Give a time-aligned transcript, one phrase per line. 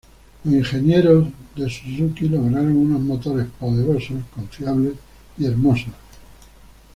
[0.45, 4.93] Los ingenieros e Suzuki lograron unos motores poderosos, confiables
[5.37, 5.93] y hermosos.